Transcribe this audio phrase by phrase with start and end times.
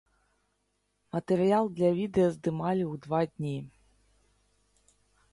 [1.15, 3.53] Матэрыял для відэа здымалі ў два дні.